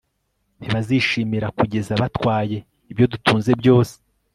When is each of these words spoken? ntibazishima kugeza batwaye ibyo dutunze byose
ntibazishima 0.59 1.47
kugeza 1.57 1.91
batwaye 2.01 2.57
ibyo 2.91 3.05
dutunze 3.11 3.51
byose 3.61 3.95